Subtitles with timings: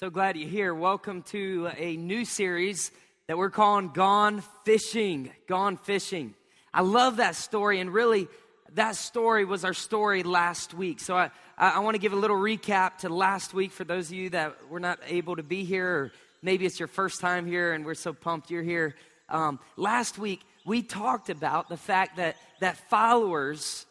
[0.00, 0.72] So glad you're here.
[0.72, 2.90] Welcome to a new series
[3.26, 5.30] that we're calling Gone Fishing.
[5.46, 6.32] Gone Fishing.
[6.72, 8.26] I love that story, and really,
[8.72, 11.00] that story was our story last week.
[11.00, 14.14] So I, I want to give a little recap to last week for those of
[14.14, 17.74] you that were not able to be here, or maybe it's your first time here
[17.74, 18.94] and we're so pumped you're here.
[19.28, 23.84] Um, last week, we talked about the fact that, that followers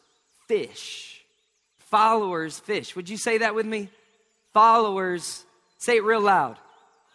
[0.48, 1.22] fish.
[1.78, 2.96] Followers fish.
[2.96, 3.90] Would you say that with me?
[4.52, 5.44] Followers
[5.80, 6.58] Say it real loud.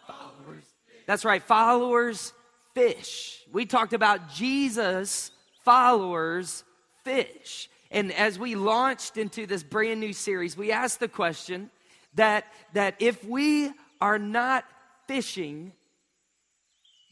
[0.08, 0.64] Followers.
[1.06, 2.32] That's right, followers
[2.74, 3.40] fish.
[3.52, 5.30] We talked about Jesus,
[5.64, 6.64] followers
[7.04, 7.70] fish.
[7.92, 11.70] And as we launched into this brand new series, we asked the question
[12.14, 14.64] that, that if we are not
[15.06, 15.72] fishing,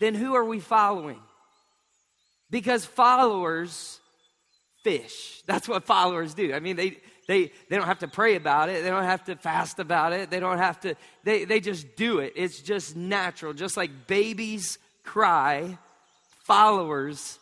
[0.01, 1.21] then who are we following?
[2.51, 4.01] Because followers
[4.83, 5.41] fish.
[5.47, 6.53] That's what followers do.
[6.53, 8.83] I mean, they, they, they don't have to pray about it.
[8.83, 10.31] They don't have to fast about it.
[10.31, 12.35] They don't have to, they, they just do it.
[12.37, 13.53] It's just natural.
[13.53, 15.79] Just like babies cry,
[16.45, 17.39] followers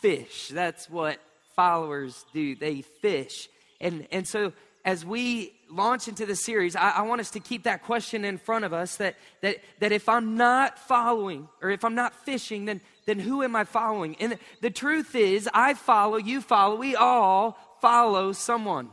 [0.00, 0.48] fish.
[0.48, 1.18] That's what
[1.56, 2.54] followers do.
[2.54, 3.48] They fish.
[3.80, 4.52] And, and so
[4.84, 8.38] as we launch into the series, I, I, want us to keep that question in
[8.38, 12.64] front of us that, that, that if I'm not following or if I'm not fishing,
[12.64, 14.16] then, then who am I following?
[14.18, 18.90] And the, the truth is, I follow, you follow, we all follow someone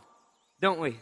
[0.66, 0.98] don't we?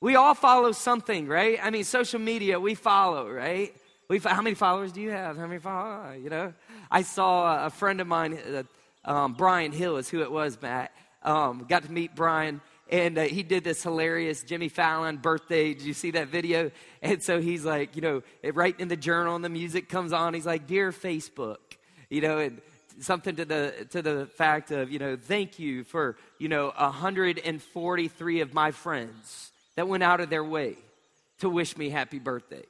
[0.00, 1.58] We all follow something, right?
[1.62, 3.74] I mean, social media, we follow, right?
[4.08, 5.36] We, how many followers do you have?
[5.36, 6.22] How many followers?
[6.24, 6.54] You know,
[6.90, 8.62] I saw a friend of mine, uh,
[9.04, 10.90] um, Brian Hill is who it was, Matt.
[11.22, 15.74] Um, got to meet Brian, and uh, he did this hilarious Jimmy Fallon birthday.
[15.74, 16.70] Did you see that video?
[17.02, 18.22] And so he's like, you know,
[18.54, 20.32] right in the journal, and the music comes on.
[20.32, 21.58] He's like, "Dear Facebook,"
[22.08, 22.62] you know, and
[23.00, 28.40] something to the to the fact of you know thank you for you know 143
[28.40, 30.76] of my friends that went out of their way
[31.40, 32.64] to wish me happy birthday.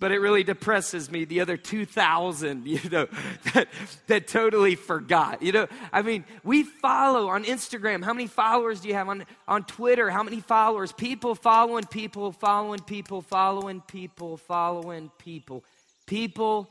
[0.00, 3.06] But it really depresses me the other 2000 you know
[3.54, 3.68] that,
[4.08, 5.42] that totally forgot.
[5.42, 8.04] You know i mean we follow on instagram.
[8.04, 9.08] How many followers do you have?
[9.08, 10.92] On, on twitter how many followers?
[10.92, 15.64] People following people following people following people following people.
[16.06, 16.68] People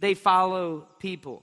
[0.00, 1.42] they follow people.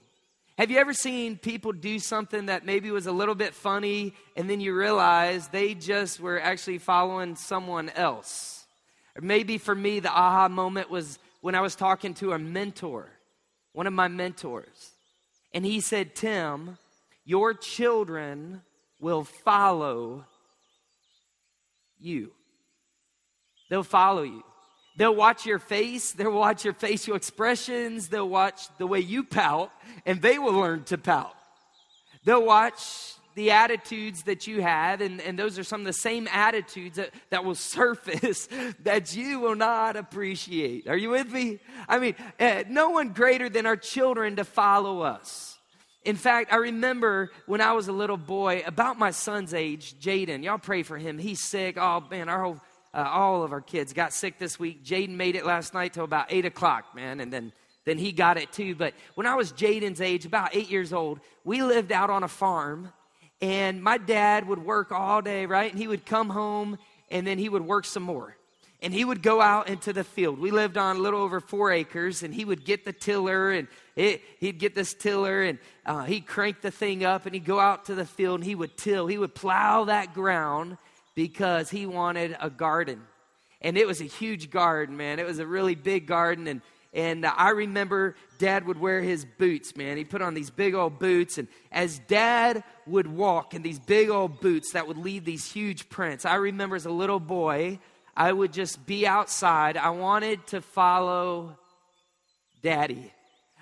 [0.58, 4.50] Have you ever seen people do something that maybe was a little bit funny and
[4.50, 8.66] then you realize they just were actually following someone else?
[9.16, 13.08] Or maybe for me, the aha moment was when I was talking to a mentor,
[13.72, 14.90] one of my mentors.
[15.54, 16.76] And he said, Tim,
[17.24, 18.62] your children
[19.00, 20.24] will follow
[22.00, 22.32] you.
[23.70, 24.42] They'll follow you.
[24.98, 29.70] They'll watch your face, they'll watch your facial expressions, they'll watch the way you pout,
[30.04, 31.36] and they will learn to pout.
[32.24, 36.26] They'll watch the attitudes that you have, and, and those are some of the same
[36.32, 38.48] attitudes that, that will surface
[38.82, 40.88] that you will not appreciate.
[40.88, 41.60] Are you with me?
[41.88, 45.58] I mean, uh, no one greater than our children to follow us.
[46.04, 50.42] In fact, I remember when I was a little boy, about my son's age, Jaden.
[50.42, 51.18] Y'all pray for him.
[51.18, 51.76] He's sick.
[51.78, 52.60] Oh, man, our whole
[52.94, 54.84] uh, all of our kids got sick this week.
[54.84, 57.52] Jaden made it last night till about 8 o'clock, man, and then,
[57.84, 58.74] then he got it too.
[58.74, 62.28] But when I was Jaden's age, about eight years old, we lived out on a
[62.28, 62.92] farm,
[63.40, 65.70] and my dad would work all day, right?
[65.70, 66.78] And he would come home,
[67.10, 68.36] and then he would work some more.
[68.80, 70.38] And he would go out into the field.
[70.38, 73.66] We lived on a little over four acres, and he would get the tiller, and
[73.96, 77.58] it, he'd get this tiller, and uh, he'd crank the thing up, and he'd go
[77.58, 79.08] out to the field, and he would till.
[79.08, 80.78] He would plow that ground
[81.18, 83.02] because he wanted a garden.
[83.60, 85.18] And it was a huge garden, man.
[85.18, 86.46] It was a really big garden.
[86.46, 86.62] And,
[86.94, 89.96] and I remember dad would wear his boots, man.
[89.96, 91.36] He put on these big old boots.
[91.36, 95.88] And as dad would walk in these big old boots that would leave these huge
[95.88, 97.80] prints, I remember as a little boy,
[98.16, 99.76] I would just be outside.
[99.76, 101.58] I wanted to follow
[102.62, 103.12] daddy.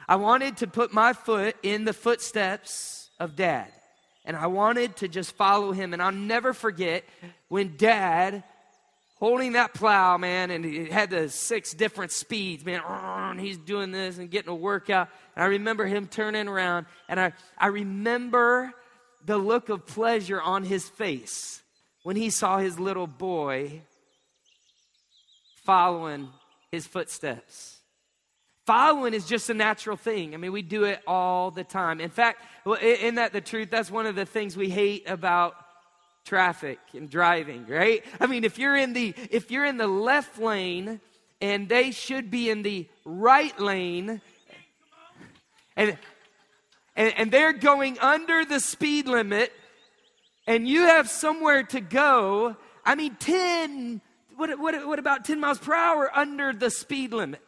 [0.07, 3.73] I wanted to put my foot in the footsteps of dad
[4.27, 5.93] and I wanted to just follow him.
[5.93, 7.05] And I'll never forget
[7.49, 8.43] when dad,
[9.19, 13.93] holding that plow, man, and he had the six different speeds, man, and he's doing
[13.93, 15.09] this and getting a workout.
[15.37, 18.73] And I remember him turning around, and I, I remember
[19.25, 21.63] the look of pleasure on his face
[22.03, 23.83] when he saw his little boy
[25.65, 26.29] following
[26.71, 27.76] his footsteps.
[28.67, 30.35] Following is just a natural thing.
[30.35, 32.01] I mean, we do it all the time.
[32.01, 32.43] In fact,
[32.83, 33.71] isn't that the truth?
[33.71, 35.55] That's one of the things we hate about
[36.25, 38.05] traffic and driving, right?
[38.19, 41.01] I mean, if you're in the if you're in the left lane
[41.41, 44.21] and they should be in the right lane
[45.77, 45.97] and
[46.97, 49.53] and, and they're going under the speed limit
[50.49, 54.01] and you have somewhere to go, I mean 10
[54.37, 57.41] what, what, what about 10 miles per hour under the speed limit?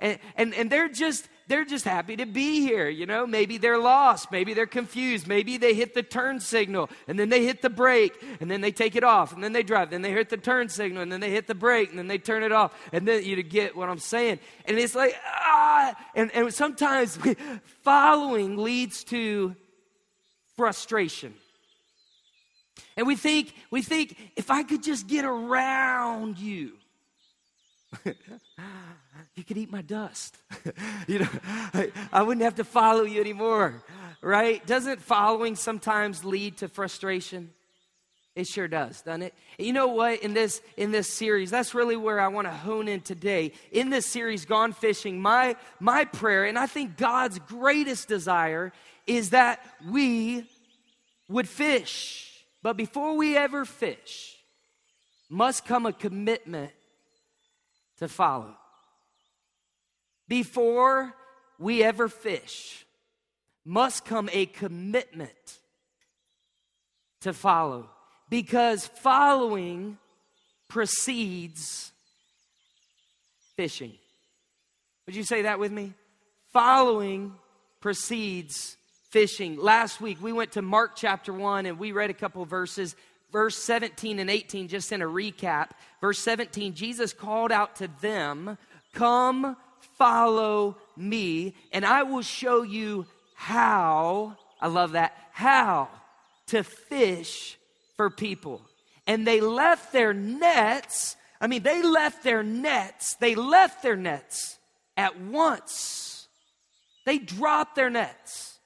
[0.00, 3.26] And, and, and they're just they're just happy to be here you know?
[3.26, 7.44] Maybe they're lost maybe they're confused maybe they hit the turn signal and then they
[7.44, 10.10] hit the brake and then they take it off and then they drive then they
[10.10, 12.52] hit the turn signal and then they hit the brake and then they turn it
[12.52, 14.40] off and then you get what i'm saying?
[14.64, 17.18] And it's like ah and, and sometimes
[17.82, 19.54] following leads to
[20.56, 21.34] frustration.
[22.96, 26.72] And we think we think if i could just get around you
[29.36, 30.36] you could eat my dust.
[31.08, 31.28] you know,
[31.72, 33.82] I, I wouldn't have to follow you anymore,
[34.20, 34.64] right?
[34.66, 37.50] Doesn't following sometimes lead to frustration?
[38.36, 39.34] It sure does, doesn't it?
[39.58, 40.20] You know what?
[40.22, 43.52] In this in this series, that's really where I want to hone in today.
[43.70, 48.72] In this series, Gone Fishing, my my prayer, and I think God's greatest desire
[49.06, 50.48] is that we
[51.28, 52.44] would fish.
[52.60, 54.36] But before we ever fish,
[55.28, 56.72] must come a commitment
[57.98, 58.56] to follow
[60.28, 61.14] before
[61.58, 62.84] we ever fish
[63.64, 65.58] must come a commitment
[67.22, 67.88] to follow
[68.28, 69.98] because following
[70.68, 71.92] precedes
[73.56, 73.92] fishing.
[75.06, 75.94] Would you say that with me?
[76.52, 77.34] Following
[77.80, 78.76] precedes
[79.10, 79.58] fishing.
[79.58, 82.96] Last week we went to Mark chapter 1 and we read a couple verses.
[83.32, 85.70] Verse 17 and 18, just in a recap.
[86.00, 88.56] Verse 17, Jesus called out to them,
[88.92, 89.56] Come
[89.96, 95.88] follow me, and I will show you how, I love that, how
[96.48, 97.58] to fish
[97.96, 98.62] for people.
[99.06, 104.58] And they left their nets, I mean, they left their nets, they left their nets
[104.96, 106.28] at once.
[107.04, 108.58] They dropped their nets.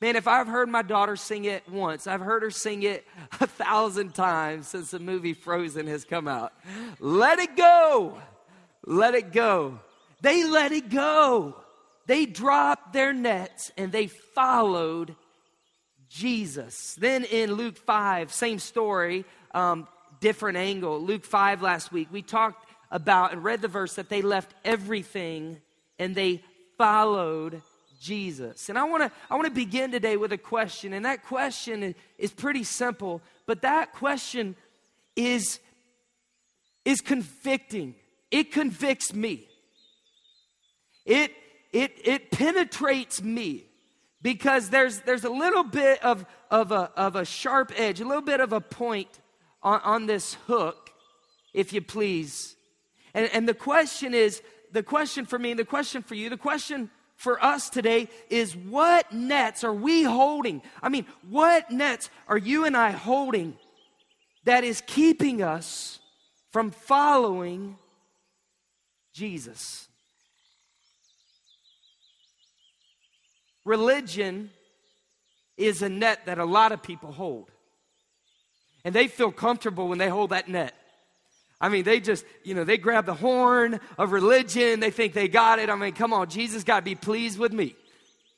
[0.00, 3.06] Man, if I've heard my daughter sing it once, I've heard her sing it
[3.40, 6.52] a thousand times since the movie Frozen has come out.
[6.98, 8.18] Let it go.
[8.84, 9.80] Let it go.
[10.24, 11.54] They let it go.
[12.06, 15.16] They dropped their nets and they followed
[16.08, 16.94] Jesus.
[16.94, 19.86] Then in Luke 5, same story, um,
[20.20, 20.98] different angle.
[20.98, 25.60] Luke 5 last week, we talked about and read the verse that they left everything
[25.98, 26.42] and they
[26.78, 27.60] followed
[28.00, 28.70] Jesus.
[28.70, 31.94] And I want to I want to begin today with a question and that question
[32.16, 34.56] is pretty simple, but that question
[35.16, 35.60] is
[36.86, 37.94] is convicting.
[38.30, 39.48] It convicts me.
[41.04, 41.32] It,
[41.72, 43.66] it, it penetrates me
[44.22, 48.22] because there's, there's a little bit of, of, a, of a sharp edge, a little
[48.22, 49.20] bit of a point
[49.62, 50.90] on, on this hook,
[51.52, 52.56] if you please.
[53.12, 54.42] And, and the question is
[54.72, 59.12] the question for me, the question for you, the question for us today is what
[59.12, 60.62] nets are we holding?
[60.82, 63.56] I mean, what nets are you and I holding
[64.44, 66.00] that is keeping us
[66.50, 67.76] from following
[69.12, 69.88] Jesus?
[73.64, 74.50] Religion
[75.56, 77.50] is a net that a lot of people hold.
[78.84, 80.74] And they feel comfortable when they hold that net.
[81.60, 84.80] I mean, they just, you know, they grab the horn of religion.
[84.80, 85.70] They think they got it.
[85.70, 87.74] I mean, come on, Jesus got to be pleased with me.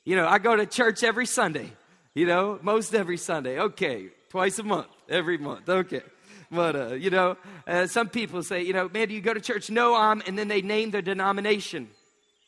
[0.05, 1.73] You know, I go to church every Sunday,
[2.15, 3.59] you know, most every Sunday.
[3.59, 5.69] Okay, twice a month, every month.
[5.69, 6.03] Okay.
[6.49, 7.37] But, uh, you know,
[7.67, 9.69] uh, some people say, you know, man, do you go to church?
[9.69, 11.89] No, I'm, and then they name their denomination.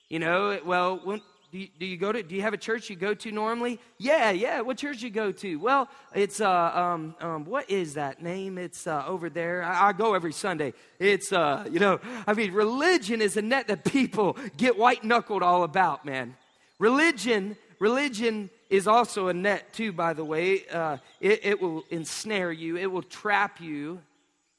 [0.09, 2.91] You know, well, when, do you, do you, go to do you have a church
[2.91, 3.81] you go to normally?
[3.97, 4.61] Yeah yeah.
[4.61, 5.57] What church you go to?
[5.57, 8.59] Well it's uh um, um what is that name?
[8.59, 9.63] It's uh, over there.
[9.63, 10.75] I, I, go every sunday.
[10.99, 15.43] It's uh you know i mean religion is a net that people get white knuckled
[15.43, 16.37] all about man.
[16.79, 20.67] Religion religion is also a net too by the way.
[20.69, 22.77] Uh, it, it will ensnare you.
[22.77, 24.03] It will trap you.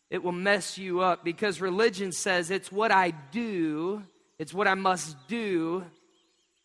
[0.09, 4.01] It will mess you up because religion says it's what i do.
[4.39, 5.83] It's what i must do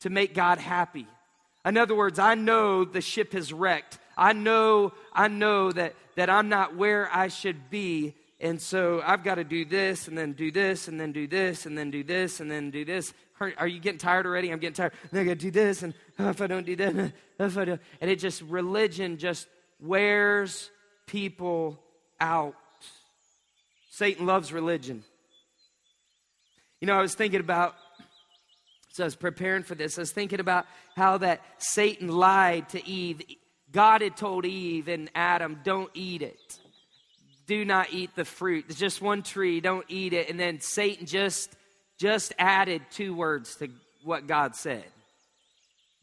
[0.04, 1.06] to make God happy.
[1.64, 3.98] In other words, I know the ship has wrecked.
[4.18, 8.14] I know, I know that, that I'm not where I should be.
[8.38, 11.64] And so I've got to do this and then do this and then do this
[11.64, 13.14] and then do this and then do this.
[13.40, 14.50] Are, are you getting tired already?
[14.50, 14.92] I'm getting tired.
[15.10, 16.94] And I got to do this and oh, if I don't do that,
[17.40, 17.80] oh, if I don't.
[18.02, 19.46] And it just, religion just
[19.80, 20.70] wears
[21.06, 21.80] people
[22.20, 22.56] out.
[23.88, 25.02] Satan loves religion.
[26.82, 27.74] You know, I was thinking about
[28.94, 29.98] so I was preparing for this.
[29.98, 33.22] I was thinking about how that Satan lied to Eve.
[33.72, 36.60] God had told Eve and Adam, don't eat it.
[37.48, 38.66] Do not eat the fruit.
[38.68, 40.30] There's just one tree, don't eat it.
[40.30, 41.56] And then Satan just
[41.98, 43.68] just added two words to
[44.04, 44.84] what God said.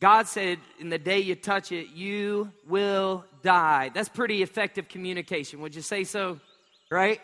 [0.01, 3.89] God said, in the day you touch it, you will die.
[3.93, 5.61] That's pretty effective communication.
[5.61, 6.41] Would you say so?
[6.89, 7.21] Right?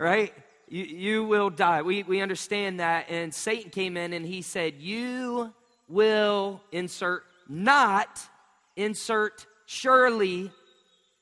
[0.00, 0.32] Right?
[0.74, 1.82] You, you will die.
[1.82, 3.06] We, we understand that.
[3.08, 5.54] And Satan came in and he said, You
[5.86, 8.20] will insert not,
[8.74, 10.50] insert surely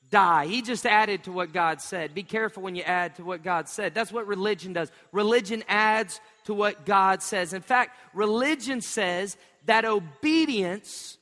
[0.09, 0.47] die.
[0.47, 2.15] He just added to what God said.
[2.15, 3.93] Be careful when you add to what God said.
[3.93, 4.91] That's what religion does.
[5.11, 7.53] Religion adds to what God says.
[7.53, 11.19] In fact, religion says that obedience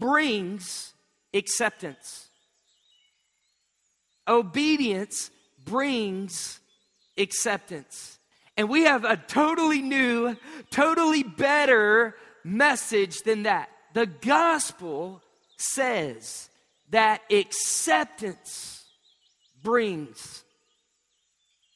[0.00, 0.94] brings
[1.32, 2.28] acceptance.
[4.26, 5.30] Obedience
[5.64, 6.58] brings
[7.18, 8.18] acceptance.
[8.56, 10.36] And we have a totally new,
[10.70, 13.68] totally better message than that.
[13.94, 15.22] The gospel
[15.56, 16.50] says
[16.90, 18.84] that acceptance
[19.62, 20.44] brings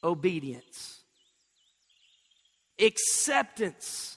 [0.02, 1.00] obedience.
[2.80, 4.11] Acceptance.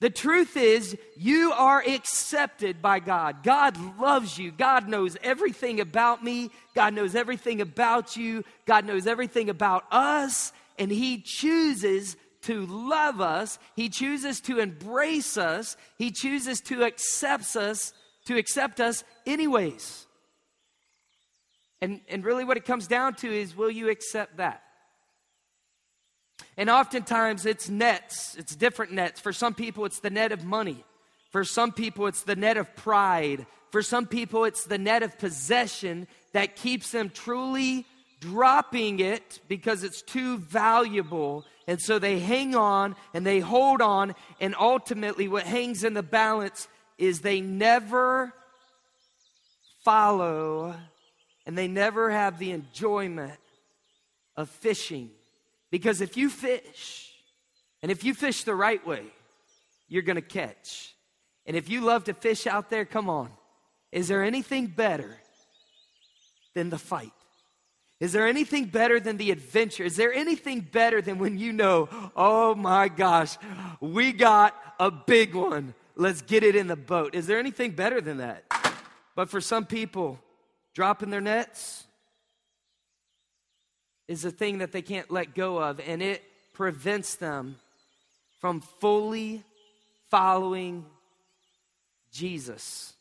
[0.00, 3.42] The truth is, you are accepted by God.
[3.42, 4.50] God loves you.
[4.50, 6.50] God knows everything about me.
[6.74, 8.42] God knows everything about you.
[8.64, 10.52] God knows everything about us.
[10.78, 13.58] And He chooses to love us.
[13.76, 15.76] He chooses to embrace us.
[15.98, 17.92] He chooses to accept us,
[18.24, 20.06] to accept us anyways.
[21.82, 24.62] And, and really, what it comes down to is will you accept that?
[26.56, 29.20] And oftentimes it's nets, it's different nets.
[29.20, 30.84] For some people, it's the net of money.
[31.30, 33.46] For some people, it's the net of pride.
[33.70, 37.86] For some people, it's the net of possession that keeps them truly
[38.20, 41.44] dropping it because it's too valuable.
[41.66, 44.14] And so they hang on and they hold on.
[44.40, 46.68] And ultimately, what hangs in the balance
[46.98, 48.34] is they never
[49.84, 50.74] follow
[51.46, 53.38] and they never have the enjoyment
[54.36, 55.10] of fishing.
[55.70, 57.12] Because if you fish,
[57.82, 59.04] and if you fish the right way,
[59.88, 60.94] you're gonna catch.
[61.46, 63.30] And if you love to fish out there, come on.
[63.92, 65.16] Is there anything better
[66.54, 67.12] than the fight?
[67.98, 69.84] Is there anything better than the adventure?
[69.84, 73.36] Is there anything better than when you know, oh my gosh,
[73.80, 75.74] we got a big one.
[75.96, 77.14] Let's get it in the boat.
[77.14, 78.44] Is there anything better than that?
[79.14, 80.18] But for some people,
[80.72, 81.84] dropping their nets
[84.10, 86.20] is a thing that they can't let go of, and it
[86.52, 87.54] prevents them
[88.40, 89.44] from fully
[90.10, 90.84] following
[92.10, 92.92] Jesus.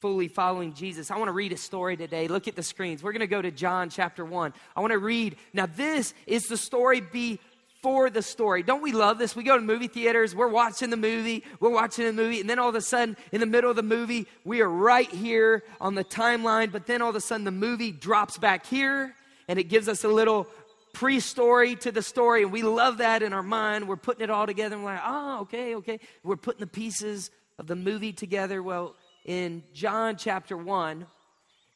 [0.00, 1.12] Fully following Jesus.
[1.12, 2.26] I want to read a story today.
[2.26, 3.00] Look at the screens.
[3.00, 4.52] We're going to go to John chapter 1.
[4.74, 5.36] I want to read.
[5.52, 7.38] Now, this is the story be
[7.80, 8.64] for the story.
[8.64, 9.36] Don't we love this?
[9.36, 12.58] We go to movie theaters, we're watching the movie, we're watching the movie, and then
[12.58, 15.94] all of a sudden, in the middle of the movie, we are right here on
[15.94, 19.14] the timeline, but then all of a sudden the movie drops back here
[19.50, 20.46] and it gives us a little
[20.92, 23.88] pre story to the story, and we love that in our mind.
[23.88, 25.98] We're putting it all together, and we're like, oh, okay, okay.
[26.22, 28.62] We're putting the pieces of the movie together.
[28.62, 31.04] Well, in John chapter 1,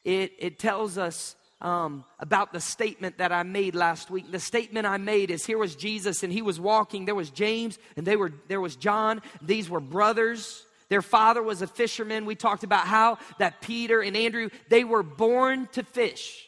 [0.05, 4.31] it, it tells us um, about the statement that I made last week.
[4.31, 7.03] The statement I made is here was Jesus and he was walking.
[7.03, 9.21] There was James and they were, there was John.
[9.41, 10.63] These were brothers.
[10.87, 12.25] Their father was a fisherman.
[12.25, 16.45] We talked about how that Peter and Andrew, they were born to fish.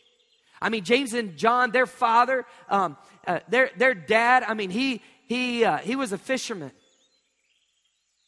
[0.61, 5.01] I mean, James and John, their father, um, uh, their, their dad, I mean, he,
[5.27, 6.71] he, uh, he was a fisherman.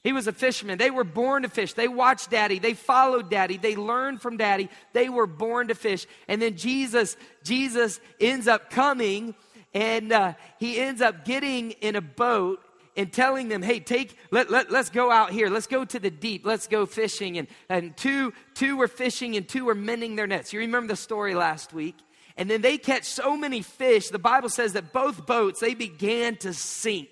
[0.03, 0.77] He was a fisherman.
[0.77, 1.73] They were born to fish.
[1.73, 2.59] They watched daddy.
[2.59, 3.57] They followed daddy.
[3.57, 4.69] They learned from daddy.
[4.93, 6.07] They were born to fish.
[6.27, 9.35] And then Jesus, Jesus ends up coming
[9.73, 12.61] and uh, he ends up getting in a boat
[12.95, 15.49] and telling them, hey, take, let, let, let's go out here.
[15.49, 16.45] Let's go to the deep.
[16.45, 17.37] Let's go fishing.
[17.37, 20.53] And, and two, two were fishing and two were mending their nets.
[20.53, 21.95] You remember the story last week?
[22.39, 24.07] And then they catch so many fish.
[24.07, 27.09] The Bible says that both boats, they began to sink.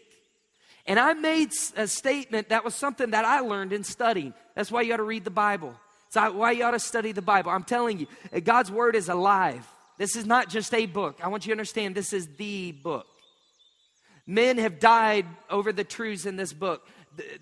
[0.86, 4.34] And I made a statement that was something that I learned in studying.
[4.55, 5.75] That's why you ought to read the Bible.
[6.07, 7.51] It's why you ought to study the Bible.
[7.51, 9.67] I'm telling you, uh, God's Word is alive.
[9.98, 11.19] This is not just a book.
[11.22, 13.05] I want you to understand this is the book.
[14.25, 16.88] Men have died over the truths in this book.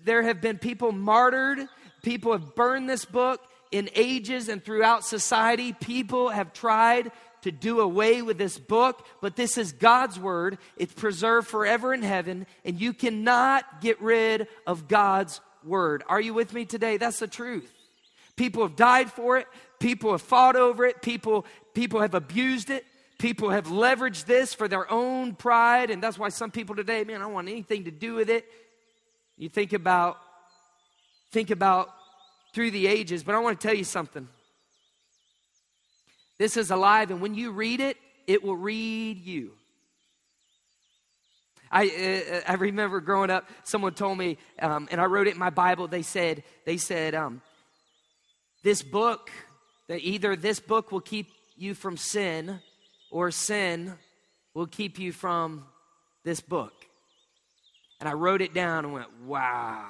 [0.04, 1.68] There have been people martyred,
[2.02, 3.40] people have burned this book
[3.70, 5.72] in ages and throughout society.
[5.72, 7.12] People have tried
[7.46, 10.58] to do away with this book, but this is God's word.
[10.76, 16.02] It's preserved forever in heaven, and you cannot get rid of God's word.
[16.08, 16.96] Are you with me today?
[16.96, 17.72] That's the truth.
[18.34, 19.46] People have died for it,
[19.78, 22.84] people have fought over it, people, people have abused it.
[23.18, 27.16] People have leveraged this for their own pride, and that's why some people today, man,
[27.16, 28.44] I don't want anything to do with it.
[29.38, 30.18] You think about,
[31.32, 31.88] think about
[32.52, 34.28] through the ages, but I want to tell you something.
[36.38, 39.52] This is alive, and when you read it, it will read you.
[41.70, 41.86] I,
[42.46, 45.50] uh, I remember growing up, someone told me, um, and I wrote it in my
[45.50, 45.88] Bible.
[45.88, 47.42] They said, they said, um,
[48.62, 49.30] this book,
[49.88, 52.60] that either this book will keep you from sin,
[53.10, 53.94] or sin
[54.54, 55.64] will keep you from
[56.24, 56.72] this book.
[58.00, 59.86] And I wrote it down and went, wow.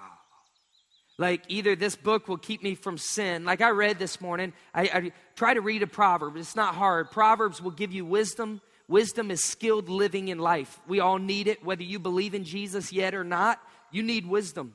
[1.18, 3.44] Like, either this book will keep me from sin.
[3.44, 6.36] Like I read this morning, I, I try to read a proverb.
[6.36, 7.10] It's not hard.
[7.10, 8.60] Proverbs will give you wisdom.
[8.88, 10.80] Wisdom is skilled living in life.
[10.88, 13.60] We all need it, whether you believe in Jesus yet or not.
[13.90, 14.74] You need wisdom.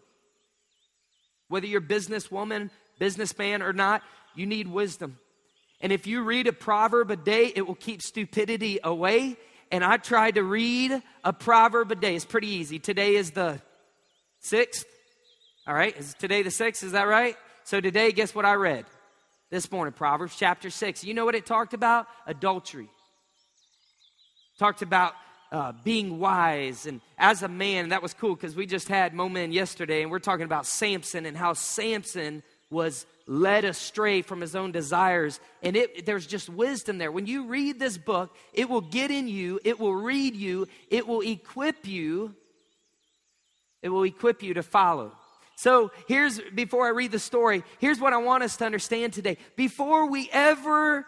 [1.49, 4.03] Whether you're businesswoman, businessman or not,
[4.35, 5.17] you need wisdom.
[5.81, 9.35] And if you read a proverb a day, it will keep stupidity away.
[9.71, 12.15] And I tried to read a proverb a day.
[12.15, 12.77] It's pretty easy.
[12.79, 13.61] Today is the
[14.39, 14.85] sixth.
[15.67, 16.83] All right, is today the 6th?
[16.83, 17.35] Is that right?
[17.65, 18.85] So today, guess what I read
[19.51, 19.93] this morning?
[19.93, 21.03] Proverbs chapter 6.
[21.03, 22.08] You know what it talked about?
[22.25, 22.88] Adultery.
[24.58, 25.13] Talked about
[25.51, 29.51] uh, being wise and as a man, that was cool because we just had Moment
[29.51, 34.72] yesterday and we're talking about Samson and how Samson was led astray from his own
[34.72, 35.41] desires.
[35.62, 37.12] And it, there's just wisdom there.
[37.12, 41.05] When you read this book, it will get in you, it will read you, it
[41.05, 42.34] will equip you,
[43.81, 45.12] it will equip you to follow.
[45.61, 49.37] So here's, before I read the story, here's what I want us to understand today.
[49.55, 51.05] Before we ever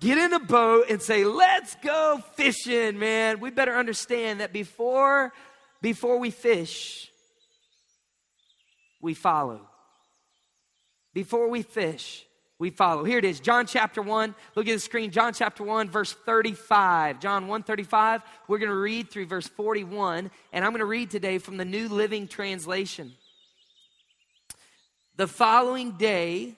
[0.00, 5.32] get in a boat and say, let's go fishing, man, we better understand that before,
[5.80, 7.12] before we fish,
[9.00, 9.60] we follow.
[11.14, 12.26] Before we fish,
[12.58, 13.04] we follow.
[13.04, 14.34] Here it is, John chapter 1.
[14.56, 17.20] Look at the screen, John chapter 1, verse 35.
[17.20, 18.22] John 1 35.
[18.48, 21.64] We're going to read through verse 41, and I'm going to read today from the
[21.64, 23.12] New Living Translation.
[25.22, 26.56] The following day,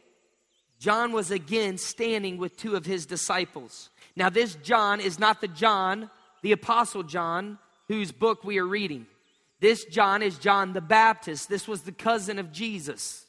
[0.79, 3.91] John was again standing with two of his disciples.
[4.17, 6.09] Now, this John is not the John,
[6.41, 9.07] the Apostle John, whose book we are reading.
[9.61, 11.51] This John is John the Baptist.
[11.51, 13.27] This was the cousin of Jesus.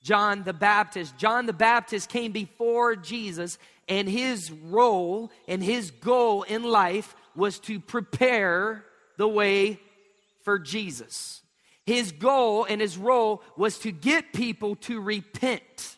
[0.00, 1.18] John the Baptist.
[1.18, 7.58] John the Baptist came before Jesus, and his role and his goal in life was
[7.58, 8.84] to prepare
[9.16, 9.80] the way
[10.44, 11.41] for Jesus.
[11.84, 15.96] His goal and his role was to get people to repent.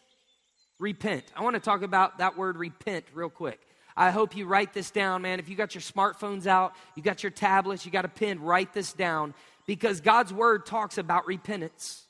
[0.79, 1.25] Repent.
[1.37, 3.61] I want to talk about that word repent real quick.
[3.97, 5.39] I hope you write this down, man.
[5.39, 8.73] If you got your smartphones out, you got your tablets, you got a pen, write
[8.73, 9.35] this down
[9.67, 12.05] because God's word talks about repentance.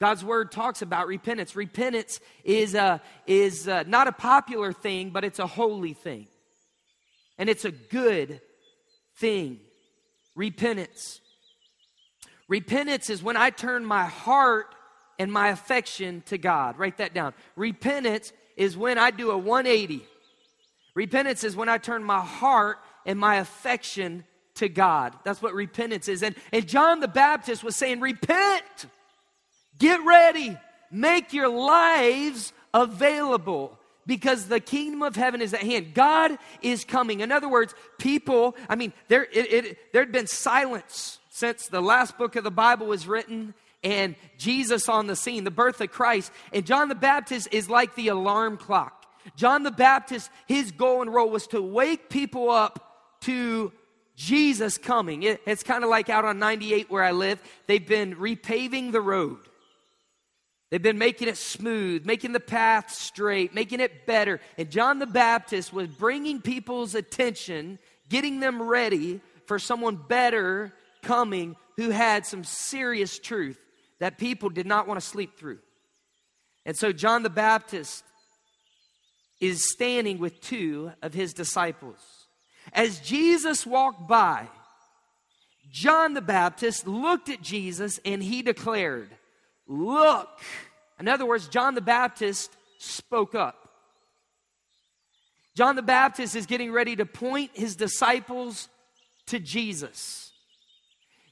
[0.00, 1.56] God's word talks about repentance.
[1.56, 6.28] Repentance is, a, is a, not a popular thing, but it's a holy thing.
[7.36, 8.40] And it's a good
[9.16, 9.58] thing.
[10.36, 11.20] Repentance.
[12.48, 14.74] Repentance is when I turn my heart
[15.18, 16.78] and my affection to God.
[16.78, 17.34] Write that down.
[17.56, 20.04] Repentance is when I do a 180.
[20.94, 24.24] Repentance is when I turn my heart and my affection
[24.56, 25.14] to God.
[25.24, 26.22] That's what repentance is.
[26.22, 28.86] And, and John the Baptist was saying, Repent,
[29.78, 30.56] get ready,
[30.90, 35.94] make your lives available because the kingdom of heaven is at hand.
[35.94, 37.20] God is coming.
[37.20, 41.80] In other words, people, I mean, there, it, it, there had been silence since the
[41.80, 45.90] last book of the Bible was written and Jesus on the scene, the birth of
[45.90, 46.32] Christ.
[46.52, 49.06] And John the Baptist is like the alarm clock.
[49.36, 53.72] John the Baptist, his goal and role was to wake people up to
[54.16, 55.22] Jesus coming.
[55.22, 57.40] It, it's kind of like out on 98 where I live.
[57.66, 59.38] They've been repaving the road.
[60.70, 64.40] They've been making it smooth, making the path straight, making it better.
[64.58, 71.56] And John the Baptist was bringing people's attention, getting them ready for someone better coming
[71.76, 73.58] who had some serious truth
[74.00, 75.58] that people did not want to sleep through.
[76.64, 78.04] And so John the Baptist
[79.40, 81.98] is standing with two of his disciples.
[82.72, 84.48] As Jesus walked by,
[85.70, 89.10] John the Baptist looked at Jesus and he declared,
[89.66, 90.28] Look.
[90.98, 93.68] In other words, John the Baptist spoke up.
[95.54, 98.68] John the Baptist is getting ready to point his disciples
[99.26, 100.27] to Jesus.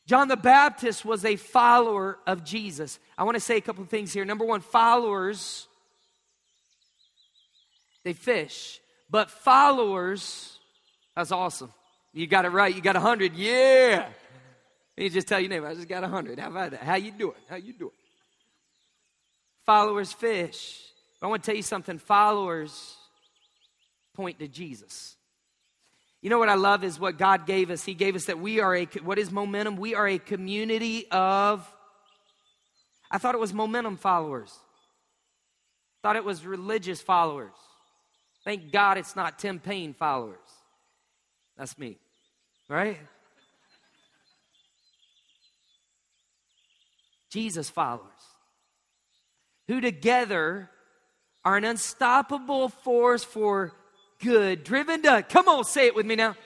[0.06, 2.98] John the Baptist was a follower of Jesus.
[3.18, 4.24] I want to say a couple of things here.
[4.24, 5.66] Number one, followers,
[8.04, 10.58] they fish, but followers,
[11.16, 11.72] that's awesome.
[12.12, 12.74] You got it right.
[12.74, 13.34] You got a hundred.
[13.34, 14.06] Yeah.
[14.96, 16.38] You just tell your neighbor, I just got a hundred.
[16.38, 16.82] How about that?
[16.82, 17.34] How you doing?
[17.48, 17.92] How you doing?
[19.66, 20.80] Followers fish.
[21.20, 21.98] I want to tell you something.
[21.98, 22.94] Followers
[24.14, 25.16] point to Jesus.
[26.22, 27.84] You know what I love is what God gave us.
[27.84, 29.76] He gave us that we are a, what is momentum?
[29.76, 31.70] We are a community of,
[33.10, 34.52] I thought it was momentum followers.
[36.02, 37.54] Thought it was religious followers.
[38.44, 40.38] Thank God it's not Tim Payne followers.
[41.56, 41.96] That's me,
[42.68, 42.98] right?
[47.30, 48.06] Jesus followers,
[49.68, 50.70] who together
[51.44, 53.72] are an unstoppable force for
[54.20, 56.36] good, driven to, come on, say it with me now,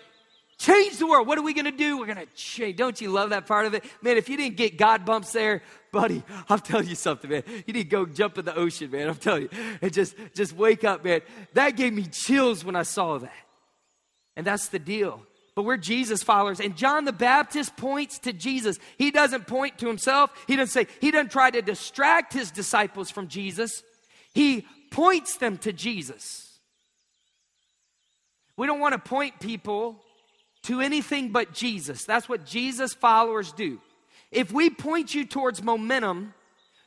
[0.59, 1.27] change the world.
[1.27, 1.99] What are we going to do?
[1.99, 2.77] We're going to change.
[2.77, 3.85] Don't you love that part of it?
[4.03, 7.43] Man, if you didn't get God bumps there, buddy, I'll tell you something, man.
[7.67, 9.09] You need to go jump in the ocean, man.
[9.09, 9.49] I'm telling you.
[9.81, 11.23] And just, just wake up, man.
[11.55, 13.33] That gave me chills when I saw that.
[14.37, 15.23] And that's the deal.
[15.55, 16.61] But we're Jesus followers.
[16.61, 18.79] And John the Baptist points to Jesus.
[18.99, 20.31] He doesn't point to himself.
[20.47, 23.83] He doesn't say, he doesn't try to distract his disciples from Jesus.
[24.33, 26.50] He points them to Jesus.
[28.61, 29.97] We don't want to point people
[30.65, 32.05] to anything but Jesus.
[32.05, 33.81] That's what Jesus followers do.
[34.31, 36.35] If we point you towards momentum,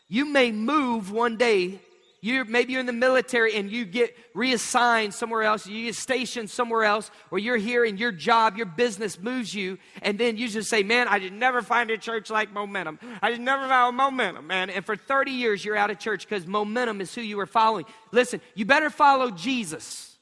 [0.08, 1.80] you may move one day.
[2.22, 6.52] You're, maybe you're in the military and you get reassigned somewhere else, you get stationed
[6.52, 10.50] somewhere else, or you're here and your job, your business moves you, and then you
[10.50, 13.00] just say, Man, I did never find a church like momentum.
[13.20, 14.70] I just never found momentum, man.
[14.70, 17.86] And for 30 years, you're out of church because momentum is who you were following.
[18.12, 20.13] Listen, you better follow Jesus.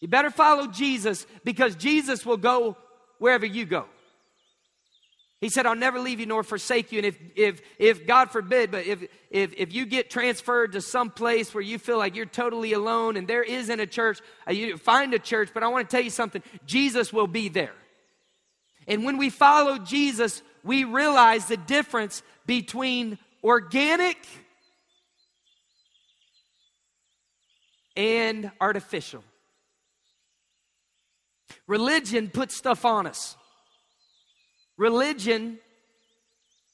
[0.00, 2.76] You better follow Jesus because Jesus will go
[3.18, 3.86] wherever you go.
[5.40, 6.98] He said, I'll never leave you nor forsake you.
[6.98, 11.10] And if, if, if God forbid, but if, if, if you get transferred to some
[11.10, 14.76] place where you feel like you're totally alone and there isn't a church, uh, you
[14.76, 15.50] find a church.
[15.54, 17.74] But I want to tell you something Jesus will be there.
[18.88, 24.16] And when we follow Jesus, we realize the difference between organic
[27.96, 29.22] and artificial.
[31.68, 33.36] Religion puts stuff on us.
[34.76, 35.58] Religion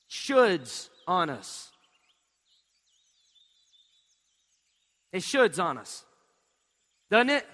[0.09, 1.71] shoulds on us.
[5.13, 6.05] It shoulds on us.
[7.11, 7.47] Doesn't it?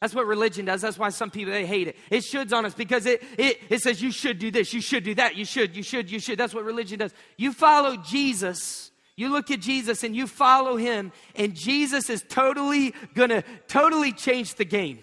[0.00, 0.80] That's what religion does.
[0.80, 1.96] That's why some people they hate it.
[2.10, 5.04] It shoulds on us because it, it it says you should do this, you should
[5.04, 6.38] do that, you should, you should, you should.
[6.38, 7.14] That's what religion does.
[7.36, 12.94] You follow Jesus, you look at Jesus and you follow him, and Jesus is totally
[13.14, 14.98] gonna totally change the game.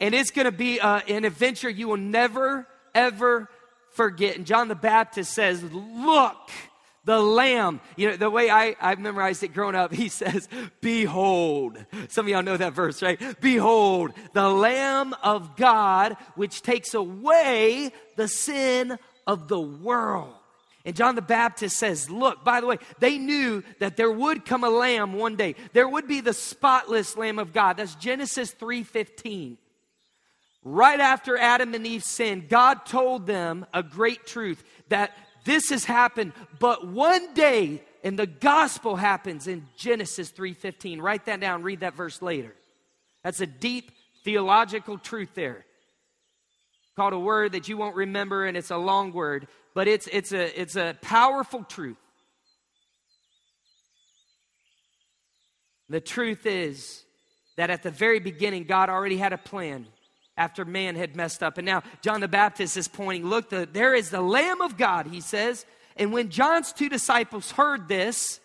[0.00, 3.48] And it's going to be uh, an adventure you will never, ever
[3.92, 4.36] forget.
[4.36, 6.50] And John the Baptist says, Look,
[7.04, 7.80] the lamb.
[7.96, 10.48] You know, the way I, I've memorized it growing up, he says,
[10.82, 11.78] Behold.
[12.08, 13.40] Some of y'all know that verse, right?
[13.40, 20.34] Behold, the lamb of God, which takes away the sin of the world.
[20.84, 24.62] And John the Baptist says, Look, by the way, they knew that there would come
[24.62, 25.54] a lamb one day.
[25.72, 27.78] There would be the spotless lamb of God.
[27.78, 29.56] That's Genesis 3:15
[30.66, 35.84] right after Adam and Eve sinned, God told them a great truth that this has
[35.84, 41.00] happened, but one day, and the gospel happens in Genesis 3:15.
[41.00, 42.54] Write that down, read that verse later.
[43.22, 43.92] That's a deep
[44.24, 45.64] theological truth there.
[46.96, 50.32] Called a word that you won't remember, and it's a long word, but it's it's
[50.32, 51.96] a it's a powerful truth.
[55.88, 57.04] The truth is
[57.56, 59.86] that at the very beginning, God already had a plan
[60.36, 61.58] after man had messed up.
[61.58, 65.06] And now John the Baptist is pointing, look, the, there is the Lamb of God,
[65.06, 65.64] he says.
[65.96, 68.40] And when John's two disciples heard this,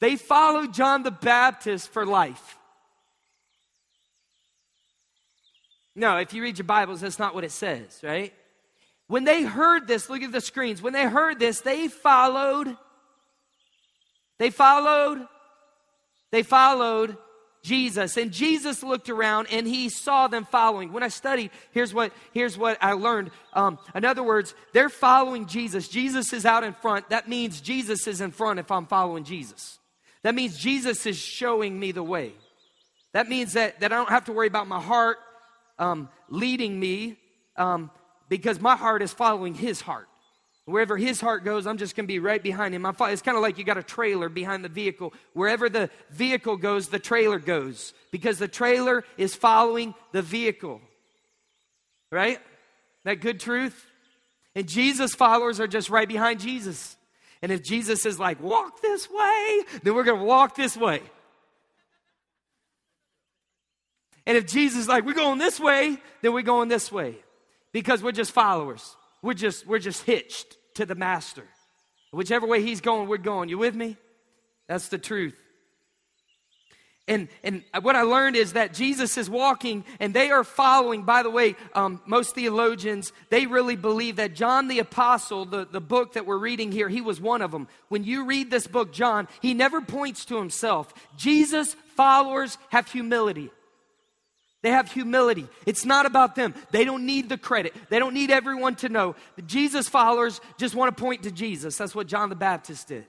[0.00, 2.56] they followed John the Baptist for life.
[5.96, 8.32] No, if you read your Bibles, that's not what it says, right?
[9.08, 10.80] When they heard this, look at the screens.
[10.80, 12.76] When they heard this, they followed.
[14.38, 15.26] They followed.
[16.30, 17.16] They followed
[17.68, 18.16] Jesus.
[18.16, 20.90] And Jesus looked around and he saw them following.
[20.90, 23.30] When I studied, here's what, here's what I learned.
[23.52, 25.86] Um, in other words, they're following Jesus.
[25.86, 27.10] Jesus is out in front.
[27.10, 29.78] That means Jesus is in front if I'm following Jesus.
[30.22, 32.32] That means Jesus is showing me the way.
[33.12, 35.18] That means that, that I don't have to worry about my heart
[35.78, 37.18] um, leading me
[37.56, 37.90] um,
[38.30, 40.07] because my heart is following his heart.
[40.68, 42.84] Wherever his heart goes, I'm just going to be right behind him.
[42.84, 45.14] It's kind of like you got a trailer behind the vehicle.
[45.32, 50.82] Wherever the vehicle goes, the trailer goes because the trailer is following the vehicle.
[52.12, 52.38] Right?
[53.04, 53.82] That good truth?
[54.54, 56.98] And Jesus' followers are just right behind Jesus.
[57.40, 61.00] And if Jesus is like, walk this way, then we're going to walk this way.
[64.26, 67.16] And if Jesus is like, we're going this way, then we're going this way
[67.72, 68.96] because we're just followers.
[69.22, 71.44] We're just, we're just hitched to the master.
[72.12, 73.48] Whichever way he's going, we're going.
[73.48, 73.96] You with me?
[74.68, 75.36] That's the truth.
[77.08, 81.02] And, and what I learned is that Jesus is walking and they are following.
[81.02, 85.80] By the way, um, most theologians, they really believe that John the Apostle, the, the
[85.80, 87.66] book that we're reading here, he was one of them.
[87.88, 90.92] When you read this book, John, he never points to himself.
[91.16, 93.50] Jesus' followers have humility.
[94.62, 95.46] They have humility.
[95.66, 96.54] It's not about them.
[96.72, 97.74] They don't need the credit.
[97.90, 99.14] They don't need everyone to know.
[99.36, 101.76] The Jesus followers just want to point to Jesus.
[101.76, 103.06] That's what John the Baptist did.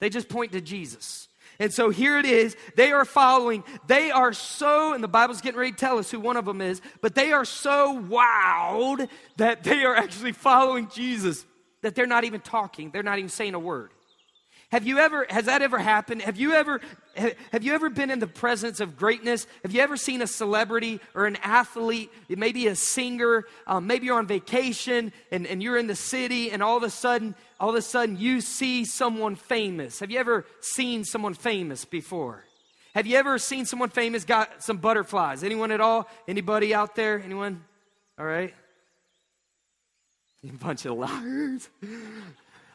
[0.00, 1.28] They just point to Jesus.
[1.60, 2.56] And so here it is.
[2.76, 3.64] They are following.
[3.86, 6.60] They are so, and the Bible's getting ready to tell us who one of them
[6.60, 11.44] is, but they are so wowed that they are actually following Jesus
[11.82, 12.90] that they're not even talking.
[12.90, 13.92] They're not even saying a word.
[14.70, 16.20] Have you ever, has that ever happened?
[16.20, 16.82] Have you ever,
[17.16, 19.46] have you ever been in the presence of greatness?
[19.62, 24.18] Have you ever seen a celebrity or an athlete, maybe a singer, um, maybe you're
[24.18, 27.76] on vacation and, and you're in the city and all of a sudden, all of
[27.76, 30.00] a sudden you see someone famous.
[30.00, 32.44] Have you ever seen someone famous before?
[32.94, 35.44] Have you ever seen someone famous got some butterflies?
[35.44, 36.10] Anyone at all?
[36.26, 37.22] Anybody out there?
[37.24, 37.64] Anyone?
[38.18, 38.54] All right.
[40.44, 41.68] A bunch of liars.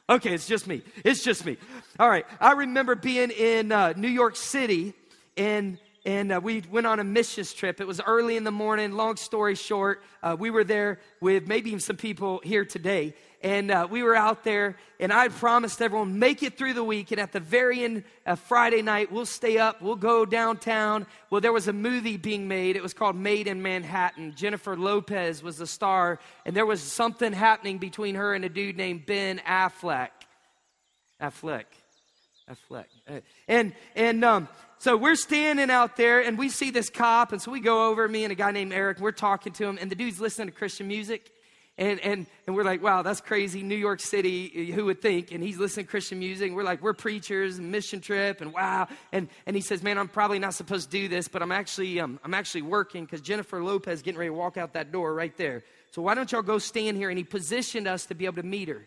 [0.10, 0.82] Okay, it's just me.
[1.06, 1.58] It's just me.
[1.98, 2.26] All right.
[2.42, 4.94] I remember being in uh, New York City
[5.38, 7.80] and and uh, we went on a missions trip.
[7.80, 8.92] It was early in the morning.
[8.92, 13.72] Long story short, uh, we were there with maybe even some people here today, and
[13.72, 17.22] uh, we were out there, and I promised everyone, make it through the week, and
[17.22, 21.06] at the very end of Friday night, we'll stay up, we'll go downtown.
[21.30, 22.76] Well, there was a movie being made.
[22.76, 24.34] It was called Maid in Manhattan.
[24.36, 28.78] Jennifer Lopez was the star, and there was something happening between her and a dude
[28.78, 30.10] named Ben Affleck.
[31.22, 31.66] Affleck.
[32.50, 32.86] Affleck.
[33.10, 34.50] Uh, and, and, um,
[34.84, 38.06] so we're standing out there and we see this cop, and so we go over,
[38.06, 40.54] me and a guy named Eric, we're talking to him, and the dude's listening to
[40.54, 41.32] Christian music.
[41.78, 43.64] And, and, and we're like, wow, that's crazy.
[43.64, 45.32] New York City, who would think?
[45.32, 46.52] And he's listening to Christian music.
[46.52, 48.90] We're like, we're preachers, mission trip, and wow.
[49.14, 52.02] And, and he says, man, I'm probably not supposed to do this, but I'm actually,
[52.02, 55.36] um, I'm actually working because Jennifer Lopez getting ready to walk out that door right
[55.38, 55.64] there.
[55.92, 57.08] So why don't y'all go stand here?
[57.10, 58.86] And he positioned us to be able to meet her.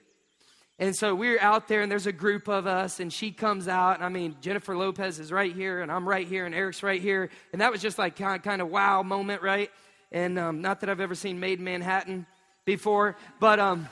[0.79, 3.97] And so we're out there, and there's a group of us, and she comes out.
[3.97, 7.01] And I mean, Jennifer Lopez is right here, and I'm right here, and Eric's right
[7.01, 7.31] here.
[7.53, 9.71] And that was just like kind of, kind of wow moment, right?
[10.13, 12.27] And um, not that I've ever seen Maid in Manhattan
[12.67, 13.89] before, but um,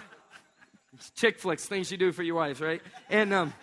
[1.16, 2.83] chick flicks, things you do for your wife, right?
[3.09, 3.55] And um,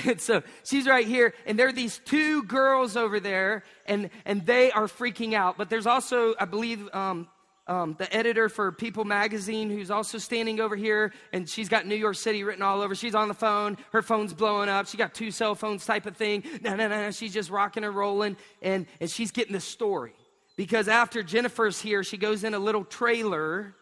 [0.04, 4.44] and so she's right here, and there are these two girls over there, and and
[4.44, 5.56] they are freaking out.
[5.56, 7.28] But there's also, I believe, um,
[7.70, 11.94] um, the editor for People Magazine, who's also standing over here, and she's got New
[11.94, 12.96] York City written all over.
[12.96, 14.88] She's on the phone, her phone's blowing up.
[14.88, 16.42] She got two cell phones type of thing.
[16.62, 20.12] No, no, no, she's just rocking and rolling, and, and she's getting the story.
[20.56, 23.72] Because after Jennifer's here, she goes in a little trailer,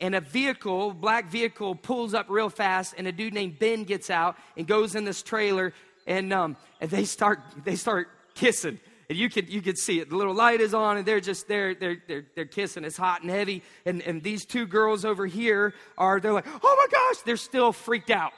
[0.00, 4.08] and a vehicle, black vehicle, pulls up real fast, and a dude named Ben gets
[4.08, 5.74] out and goes in this trailer,
[6.06, 8.78] and, um, and they start they start kissing
[9.12, 10.08] and you could you could see it.
[10.08, 12.82] The little light is on, and they're just they're they're they're, they're kissing.
[12.82, 13.62] It's hot and heavy.
[13.84, 17.72] And and these two girls over here are they're like, oh my gosh, they're still
[17.72, 18.32] freaked out.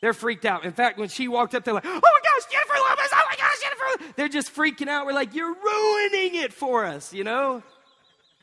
[0.00, 0.64] They're freaked out.
[0.64, 3.36] In fact, when she walked up, they're like, oh my gosh, Jennifer Lopez, oh my
[3.36, 4.12] gosh, Jennifer.
[4.14, 5.06] They're just freaking out.
[5.06, 7.64] We're like, you're ruining it for us, you know?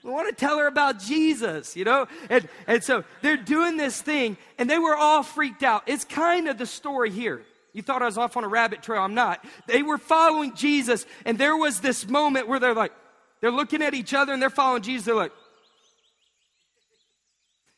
[0.03, 2.07] We want to tell her about Jesus, you know?
[2.29, 5.83] And, and so they're doing this thing, and they were all freaked out.
[5.87, 7.43] It's kind of the story here.
[7.73, 9.01] You thought I was off on a rabbit trail.
[9.01, 9.43] I'm not.
[9.67, 12.93] They were following Jesus, and there was this moment where they're like,
[13.41, 15.05] they're looking at each other and they're following Jesus.
[15.05, 15.33] They're like,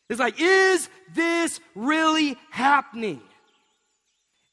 [0.09, 3.21] it's like, is this really happening?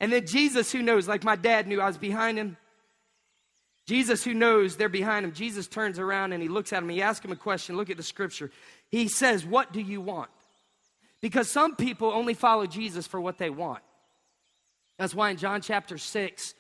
[0.01, 2.57] And then Jesus, who knows, like my dad knew I was behind him.
[3.87, 6.89] Jesus, who knows they're behind him, Jesus turns around and he looks at him.
[6.89, 7.77] He asks him a question.
[7.77, 8.51] Look at the scripture.
[8.91, 10.31] He says, What do you want?
[11.21, 13.83] Because some people only follow Jesus for what they want.
[14.99, 16.55] That's why in John chapter 6,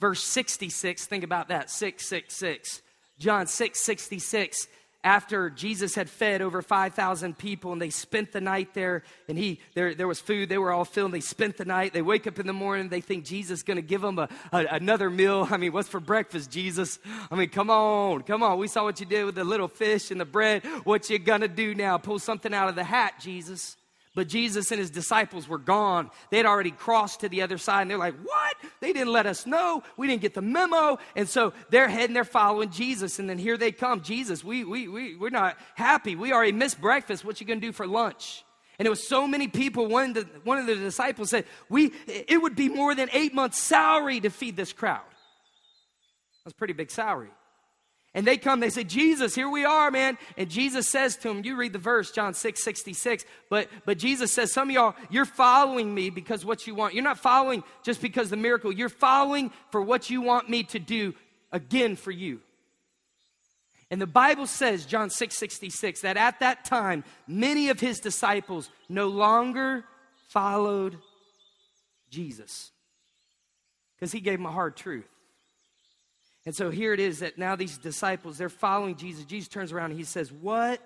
[0.00, 2.82] verse 66, think about that 666.
[3.18, 4.66] John 6 66,
[5.04, 9.60] after Jesus had fed over 5,000 people and they spent the night there and he,
[9.74, 11.92] there, there was food, they were all filled and they spent the night.
[11.92, 14.28] They wake up in the morning, they think Jesus is going to give them a,
[14.50, 15.46] a, another meal.
[15.50, 16.98] I mean, what's for breakfast, Jesus?
[17.30, 18.58] I mean, come on, come on.
[18.58, 20.64] We saw what you did with the little fish and the bread.
[20.84, 21.98] What you going to do now?
[21.98, 23.76] Pull something out of the hat, Jesus.
[24.14, 26.08] But Jesus and his disciples were gone.
[26.30, 28.56] They had already crossed to the other side, and they're like, What?
[28.80, 29.82] They didn't let us know.
[29.96, 30.98] We didn't get the memo.
[31.16, 33.18] And so they're heading, they're following Jesus.
[33.18, 34.02] And then here they come.
[34.02, 36.14] Jesus, we, we, we, we're not happy.
[36.14, 37.24] We already missed breakfast.
[37.24, 38.44] What you to do for lunch?
[38.78, 39.86] And it was so many people.
[39.86, 43.34] One of, the, one of the disciples said, we, It would be more than eight
[43.34, 45.02] months' salary to feed this crowd.
[46.44, 47.30] That's pretty big salary.
[48.14, 50.16] And they come, they say, Jesus, here we are, man.
[50.36, 53.24] And Jesus says to them, you read the verse, John 6, 66.
[53.50, 56.94] But, but Jesus says, some of y'all, you're following me because what you want.
[56.94, 58.72] You're not following just because the miracle.
[58.72, 61.14] You're following for what you want me to do
[61.50, 62.40] again for you.
[63.90, 68.70] And the Bible says, John 6, 66, that at that time, many of his disciples
[68.88, 69.84] no longer
[70.28, 70.98] followed
[72.10, 72.70] Jesus
[73.96, 75.08] because he gave them a hard truth.
[76.46, 79.24] And so here it is that now these disciples, they're following Jesus.
[79.24, 80.80] Jesus turns around and he says, What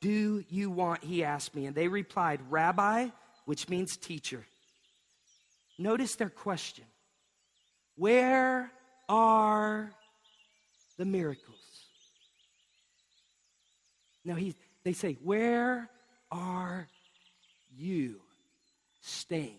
[0.00, 1.02] do you want?
[1.02, 1.66] He asked me.
[1.66, 3.08] And they replied, Rabbi,
[3.46, 4.44] which means teacher.
[5.78, 6.84] Notice their question
[7.96, 8.70] Where
[9.08, 9.90] are
[10.98, 11.56] the miracles?
[14.24, 15.88] Now he, they say, Where
[16.30, 16.88] are
[17.74, 18.20] you
[19.00, 19.56] staying?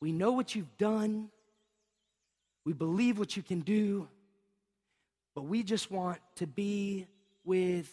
[0.00, 1.30] We know what you've done.
[2.64, 4.08] We believe what you can do,
[5.34, 7.06] but we just want to be
[7.44, 7.92] with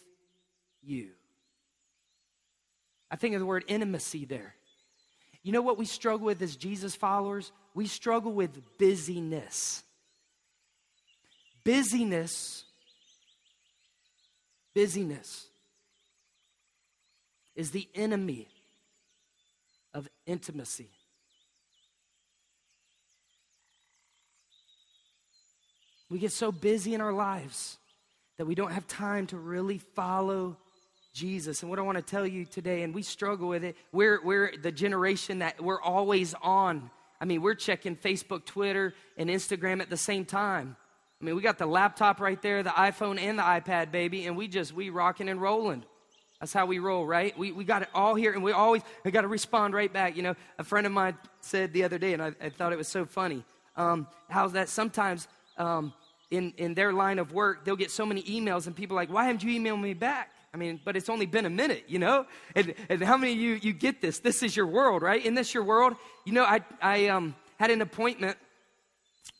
[0.81, 1.09] you.
[3.09, 4.55] I think of the word intimacy there.
[5.43, 7.51] You know what we struggle with as Jesus followers?
[7.73, 9.83] We struggle with busyness.
[11.63, 12.63] Busyness,
[14.73, 15.47] busyness
[17.55, 18.47] is the enemy
[19.93, 20.89] of intimacy.
[26.11, 27.77] We get so busy in our lives
[28.37, 30.57] that we don't have time to really follow
[31.13, 31.61] Jesus.
[31.61, 34.51] And what I want to tell you today, and we struggle with it, we're, we're
[34.61, 36.91] the generation that we're always on.
[37.21, 40.75] I mean, we're checking Facebook, Twitter, and Instagram at the same time.
[41.21, 44.35] I mean, we got the laptop right there, the iPhone and the iPad, baby, and
[44.35, 45.85] we just, we rocking and rolling.
[46.41, 47.37] That's how we roll, right?
[47.37, 50.17] We, we got it all here, and we always, we got to respond right back.
[50.17, 52.77] You know, a friend of mine said the other day, and I, I thought it
[52.77, 53.45] was so funny,
[53.77, 55.93] um, how that sometimes um,
[56.31, 59.11] in, in their line of work, they'll get so many emails and people are like,
[59.11, 60.31] why haven't you emailed me back?
[60.53, 62.25] I mean, but it's only been a minute, you know?
[62.55, 64.19] And, and how many of you, you get this?
[64.19, 65.23] This is your world, right?
[65.23, 65.95] In this your world?
[66.25, 68.37] You know, I, I um, had an appointment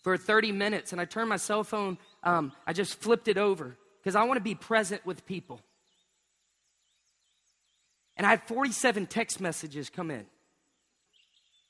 [0.04, 3.76] for 30 minutes and I turned my cell phone, um, I just flipped it over
[4.00, 5.62] because I want to be present with people.
[8.18, 10.26] And I had 47 text messages come in.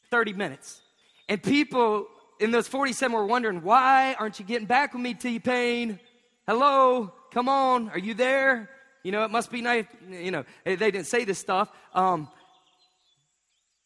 [0.10, 0.82] 30 minutes.
[1.30, 2.08] And people
[2.42, 6.00] in those 47 were wondering, why aren't you getting back with me, T Pain?
[6.48, 8.70] Hello, come on, are you there?
[9.04, 9.86] You know, it must be nice.
[10.10, 11.72] You know, they didn't say this stuff.
[11.94, 12.28] Um,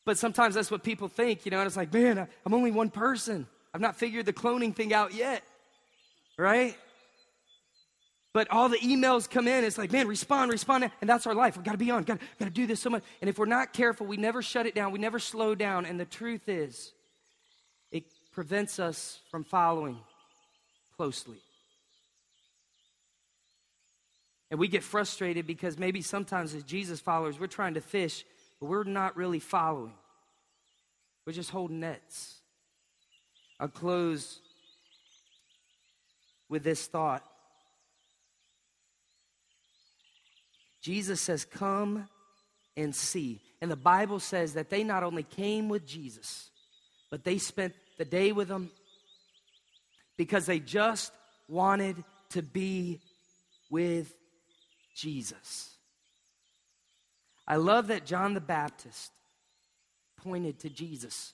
[0.05, 2.89] but sometimes that's what people think, you know, and it's like, man, I'm only one
[2.89, 3.47] person.
[3.73, 5.43] I've not figured the cloning thing out yet,
[6.37, 6.77] right?
[8.33, 10.89] But all the emails come in, it's like, man, respond, respond.
[11.01, 11.57] And that's our life.
[11.57, 13.03] We've got to be on, got to do this so much.
[13.21, 15.85] And if we're not careful, we never shut it down, we never slow down.
[15.85, 16.93] And the truth is,
[18.35, 19.97] prevents us from following
[20.97, 21.37] closely.
[24.51, 28.25] And we get frustrated because maybe sometimes as Jesus followers, we're trying to fish,
[28.59, 29.93] but we're not really following.
[31.25, 32.35] We're just holding nets.
[33.57, 34.41] I'll close
[36.49, 37.23] with this thought.
[40.81, 42.09] Jesus says, Come
[42.75, 43.39] and see.
[43.61, 46.49] And the Bible says that they not only came with Jesus,
[47.09, 48.71] but they spent the day with them
[50.17, 51.11] because they just
[51.47, 52.99] wanted to be
[53.69, 54.13] with
[54.95, 55.75] Jesus.
[57.47, 59.11] I love that John the Baptist
[60.17, 61.33] pointed to Jesus.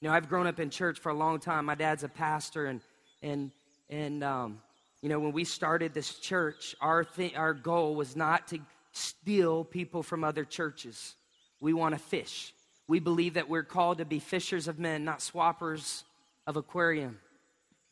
[0.00, 1.66] You know, I've grown up in church for a long time.
[1.66, 2.80] My dad's a pastor, and
[3.22, 3.50] and
[3.90, 4.62] and um,
[5.02, 8.58] you know, when we started this church, our th- our goal was not to
[8.92, 11.14] steal people from other churches.
[11.60, 12.54] We want to fish.
[12.90, 16.02] We believe that we're called to be fishers of men, not swappers
[16.44, 17.20] of aquarium.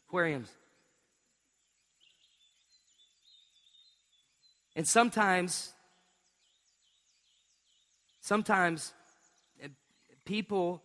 [0.09, 0.51] Aquariums.
[4.75, 5.73] And sometimes,
[8.23, 8.93] sometimes
[9.63, 9.69] eh,
[10.25, 10.83] people,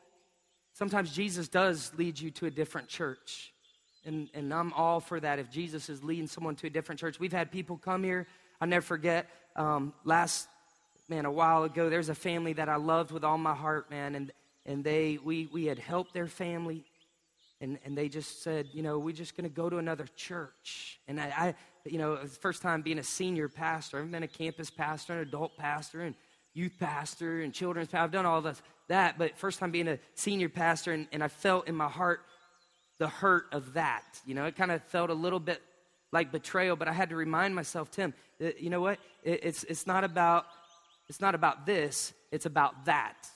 [0.73, 3.51] sometimes Jesus does lead you to a different church.
[4.05, 7.19] And, and I'm all for that if Jesus is leading someone to a different church.
[7.19, 8.27] We've had people come here.
[8.61, 10.47] I'll never forget um, last
[11.09, 14.15] man, a while ago, there's a family that I loved with all my heart, man,
[14.15, 14.31] and,
[14.65, 16.85] and they, we, we had helped their family,
[17.59, 20.99] and, and they just said, you know, we're just going to go to another church.
[21.07, 24.27] And I, I you know, the first time being a senior pastor, I've been a
[24.27, 26.15] campus pastor, an adult pastor, and
[26.53, 28.03] youth pastor, and children's pastor.
[28.03, 31.27] I've done all this, that, but first time being a senior pastor, and, and I
[31.27, 32.21] felt in my heart
[32.99, 34.21] the hurt of that.
[34.25, 35.61] You know, it kind of felt a little bit
[36.11, 38.99] like betrayal, but I had to remind myself, Tim, you know what?
[39.23, 40.45] It, it's, it's not about
[41.09, 43.27] it's not about this, it's about that.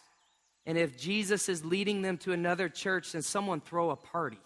[0.65, 4.39] And if Jesus is leading them to another church, then someone throw a party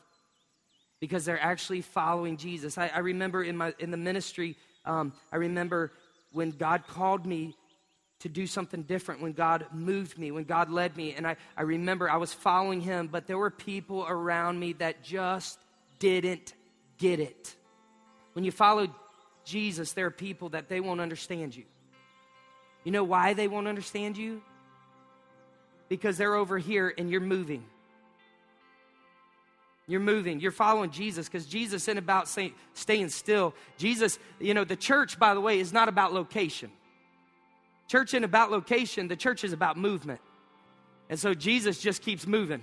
[1.00, 2.78] because they're actually following Jesus.
[2.78, 4.56] I, I remember in, my, in the ministry,
[4.86, 5.92] um, I remember
[6.32, 7.56] when God called me
[8.20, 11.16] to do something different, when God moved me, when God led me.
[11.16, 15.04] And I, I remember I was following Him, but there were people around me that
[15.04, 15.60] just
[15.98, 16.54] didn't
[17.00, 17.56] get it.
[18.34, 18.88] When you follow
[19.44, 21.64] Jesus, there are people that they won't understand you.
[22.84, 24.42] You know why they won't understand you?
[25.90, 27.64] Because they're over here and you're moving.
[29.88, 30.40] You're moving.
[30.40, 32.30] You're following Jesus because Jesus isn't about
[32.74, 33.54] staying still.
[33.78, 36.72] Jesus, you know, the church, by the way, is not about location.
[37.88, 40.22] Church isn't about location, the church is about movement.
[41.10, 42.62] And so Jesus just keeps moving.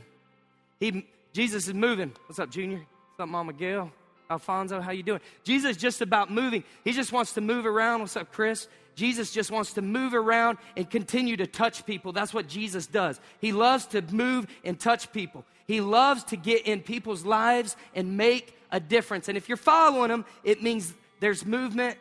[0.80, 2.12] He, Jesus is moving.
[2.26, 2.78] What's up, Junior?
[2.78, 3.92] What's up, Mama Gail?
[4.30, 5.20] Alfonso, how you doing?
[5.44, 6.64] Jesus just about moving.
[6.82, 8.00] He just wants to move around.
[8.00, 8.68] What's up, Chris?
[8.98, 12.10] Jesus just wants to move around and continue to touch people.
[12.10, 13.20] That's what Jesus does.
[13.40, 15.44] He loves to move and touch people.
[15.68, 19.28] He loves to get in people's lives and make a difference.
[19.28, 21.96] And if you're following him, it means there's movement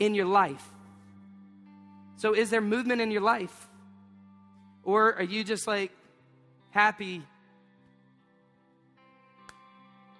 [0.00, 0.68] in your life.
[2.16, 3.68] So, is there movement in your life?
[4.82, 5.92] Or are you just like
[6.70, 7.22] happy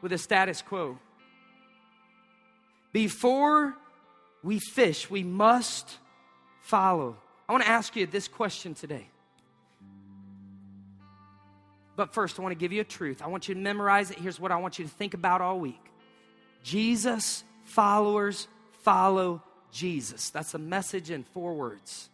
[0.01, 0.97] with a status quo?
[2.93, 3.75] Before
[4.45, 5.99] we fish, we must
[6.71, 7.17] follow.
[7.49, 9.09] I want to ask you this question today.
[11.97, 13.21] But first, I want to give you a truth.
[13.23, 14.19] I want you to memorize it.
[14.19, 15.85] Here's what I want you to think about all week
[16.63, 18.47] Jesus followers
[18.85, 19.43] follow
[19.73, 20.31] Jesus.
[20.31, 22.09] That's a message in four words.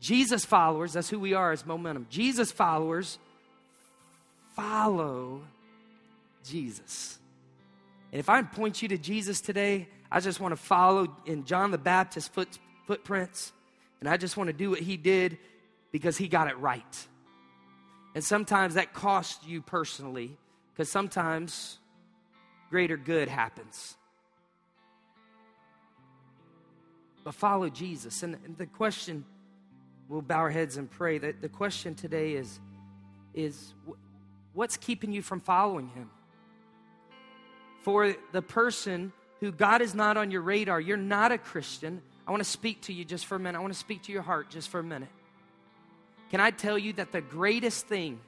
[0.00, 2.06] Jesus followers, that's who we are as momentum.
[2.08, 3.18] Jesus followers
[4.56, 5.42] follow
[6.44, 7.18] Jesus.
[8.12, 11.70] And if I point you to Jesus today, I just want to follow in John
[11.70, 12.48] the Baptist's foot,
[12.90, 13.52] footprints.
[14.00, 15.38] And I just want to do what he did
[15.92, 17.06] because he got it right.
[18.14, 20.36] And sometimes that costs you personally
[20.72, 21.78] because sometimes
[22.68, 23.96] greater good happens.
[27.22, 28.24] But follow Jesus.
[28.24, 29.24] And, the question,
[30.08, 31.18] we'll bow our heads and pray.
[31.18, 32.58] That the question today is,
[33.34, 33.74] is
[34.52, 36.10] what's keeping you from following him?
[37.80, 42.32] for the person who God is not on your radar, you're not a Christian, I
[42.32, 43.58] want to speak to you just for a minute.
[43.58, 45.08] I want to speak to your heart just for a minute.
[46.30, 48.20] Can I tell you that the greatest thing,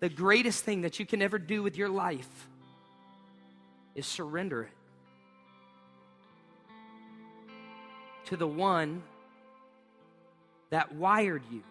[0.00, 2.48] the greatest thing that you can ever do with your life
[3.94, 4.70] is surrender it
[8.28, 9.02] to the one
[10.70, 11.62] that wired you,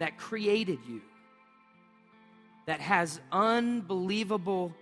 [0.00, 1.00] that created you,
[2.66, 4.74] that has unbelievable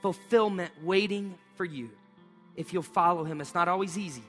[0.00, 1.90] fulfillment waiting for you
[2.60, 3.40] if you'll follow him.
[3.40, 4.22] It's not always easy.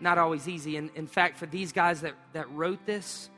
[0.00, 0.76] Not always easy.
[0.76, 3.28] And in fact, for these guys that, that wrote this,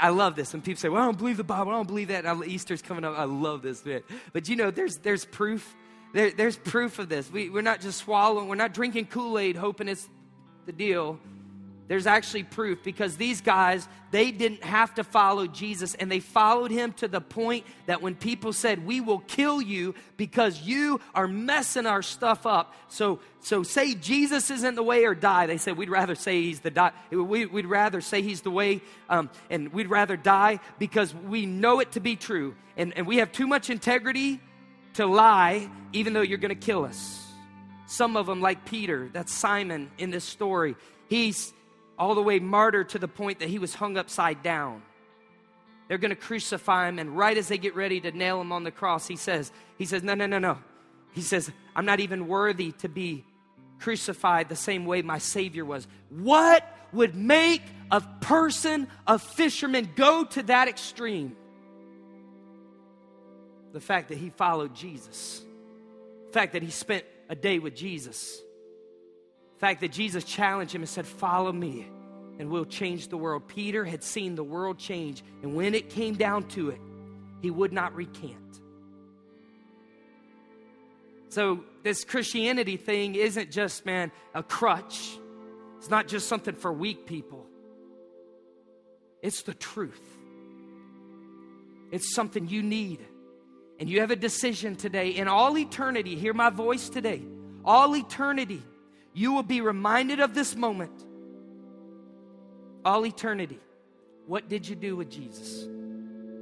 [0.00, 0.52] I love this.
[0.54, 1.72] And people say, well, I don't believe the Bible.
[1.72, 2.24] I don't believe that.
[2.46, 3.18] Easter's coming up.
[3.18, 4.04] I love this bit.
[4.32, 5.74] But you know, there's, there's proof.
[6.12, 7.30] There, there's proof of this.
[7.30, 10.08] We, we're not just swallowing, we're not drinking Kool Aid hoping it's
[10.66, 11.18] the deal.
[11.86, 16.70] There's actually proof because these guys, they didn't have to follow Jesus and they followed
[16.70, 21.28] him to the point that when people said, We will kill you because you are
[21.28, 22.74] messing our stuff up.
[22.88, 25.46] So, so say Jesus isn't the way or die.
[25.46, 26.92] They said, We'd rather say he's the die.
[27.10, 28.80] We, would rather say he's the way
[29.10, 32.54] um, and we'd rather die because we know it to be true.
[32.78, 34.40] And, and we have too much integrity
[34.94, 37.20] to lie, even though you're going to kill us.
[37.86, 40.76] Some of them, like Peter, that's Simon in this story.
[41.08, 41.52] He's
[41.98, 44.82] all the way martyred to the point that he was hung upside down.
[45.88, 48.64] They're going to crucify him, and right as they get ready to nail him on
[48.64, 50.58] the cross, he says, he says, no, no, no, no.
[51.12, 53.24] He says, I'm not even worthy to be
[53.78, 55.86] crucified the same way my Savior was.
[56.08, 61.36] What would make a person, a fisherman, go to that extreme?
[63.72, 65.42] The fact that he followed Jesus,
[66.26, 68.40] the fact that he spent a day with Jesus
[69.58, 71.86] fact that Jesus challenged him and said, Follow me,
[72.38, 73.46] and we'll change the world.
[73.48, 76.80] Peter had seen the world change, and when it came down to it,
[77.42, 78.60] he would not recant.
[81.28, 85.18] So, this Christianity thing isn't just, man, a crutch.
[85.78, 87.44] It's not just something for weak people.
[89.20, 90.00] It's the truth.
[91.90, 93.00] It's something you need.
[93.80, 95.10] And you have a decision today.
[95.10, 97.22] In all eternity, hear my voice today.
[97.64, 98.62] All eternity,
[99.14, 100.92] you will be reminded of this moment
[102.84, 103.58] all eternity.
[104.26, 105.66] What did you do with Jesus?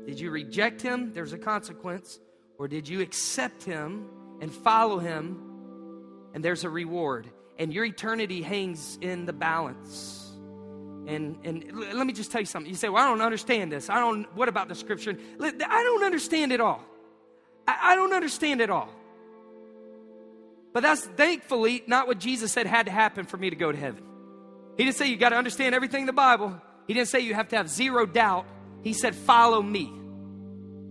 [0.06, 1.12] Did you reject him?
[1.12, 2.18] There's a consequence.
[2.58, 4.08] Or did you accept him
[4.40, 5.40] and follow him?
[6.34, 7.28] And there's a reward.
[7.58, 10.32] And your eternity hangs in the balance.
[11.06, 12.70] And, and let me just tell you something.
[12.70, 13.90] You say, Well, I don't understand this.
[13.90, 15.16] I don't, what about the scripture?
[15.40, 16.82] I don't understand it all.
[17.66, 18.88] I, I don't understand it all.
[20.72, 23.78] But that's thankfully not what Jesus said had to happen for me to go to
[23.78, 24.02] heaven.
[24.76, 26.60] He didn't say you got to understand everything in the Bible.
[26.86, 28.46] He didn't say you have to have zero doubt.
[28.82, 29.92] He said, Follow me,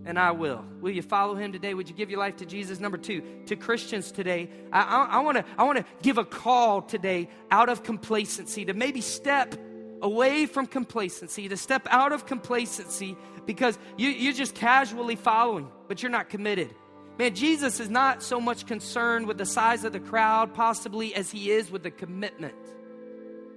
[0.04, 0.64] and I will.
[0.80, 1.74] Will you follow him today?
[1.74, 2.80] Would you give your life to Jesus?
[2.80, 7.28] Number two, to Christians today, I, want to I want to give a call today
[7.50, 9.54] out of complacency to maybe step
[10.00, 13.16] away from complacency, to step out of complacency
[13.46, 16.74] because you, you're just casually following, but you're not committed.
[17.18, 21.30] Man, Jesus is not so much concerned with the size of the crowd, possibly, as
[21.30, 22.54] he is with the commitment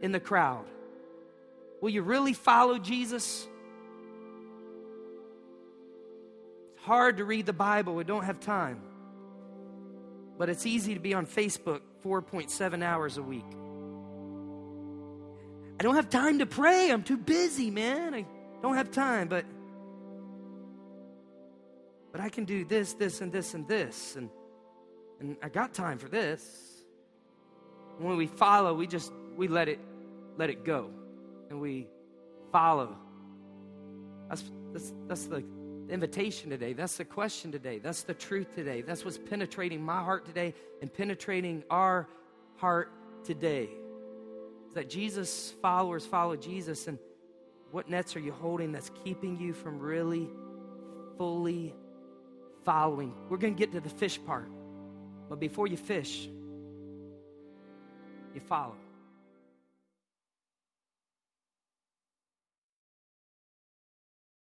[0.01, 0.65] in the crowd.
[1.81, 3.47] Will you really follow Jesus?
[6.75, 7.95] It's hard to read the Bible.
[7.95, 8.81] We don't have time.
[10.37, 13.45] But it's easy to be on Facebook 4.7 hours a week.
[15.79, 16.91] I don't have time to pray.
[16.91, 18.13] I'm too busy, man.
[18.13, 18.25] I
[18.61, 19.45] don't have time, but
[22.15, 24.15] but I can do this, this, and this, and this.
[24.15, 24.29] And
[25.19, 26.41] and I got time for this.
[27.97, 29.81] When we follow, we just we let it
[30.37, 30.91] let it go.
[31.49, 31.89] And we
[32.53, 32.95] follow.
[34.29, 35.43] That's that's that's the
[35.89, 36.71] invitation today.
[36.71, 37.79] That's the question today.
[37.79, 38.79] That's the truth today.
[38.81, 42.07] That's what's penetrating my heart today and penetrating our
[42.55, 42.93] heart
[43.25, 43.67] today
[44.69, 46.97] Is that Jesus followers follow Jesus and
[47.71, 50.29] what nets are you holding that's keeping you from really
[51.17, 51.75] fully
[52.65, 53.13] following?
[53.29, 54.49] We're going to get to the fish part.
[55.29, 56.27] But before you fish,
[58.33, 58.75] you follow.